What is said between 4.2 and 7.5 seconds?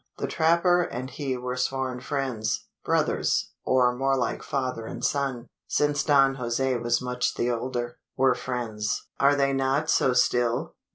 father and son: since Don Jose was much